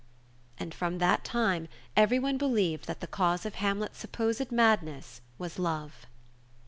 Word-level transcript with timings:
And 0.59 0.73
from 0.73 0.97
that 0.97 1.23
time 1.23 1.67
everyone 1.95 2.39
believed 2.39 2.87
that 2.87 3.01
the 3.01 3.05
cause 3.05 3.45
of 3.45 3.53
Hamlet's 3.53 3.99
supposed 3.99 4.51
madness 4.51 5.21
was 5.37 5.59
love. 5.59 6.07